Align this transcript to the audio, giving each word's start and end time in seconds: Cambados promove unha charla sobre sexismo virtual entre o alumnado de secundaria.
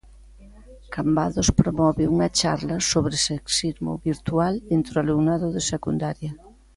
Cambados 0.93 1.49
promove 1.59 2.03
unha 2.13 2.29
charla 2.39 2.77
sobre 2.91 3.15
sexismo 3.27 3.91
virtual 4.09 4.53
entre 4.75 4.93
o 4.97 5.01
alumnado 5.03 5.47
de 5.55 5.61
secundaria. 5.71 6.31